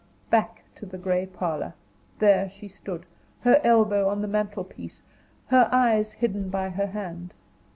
[0.31, 1.75] Back to the gray parlor,
[2.17, 3.05] there she stood,
[3.41, 5.03] her elbow on the mantelpiece,
[5.49, 7.35] her eyes hidden by her hand.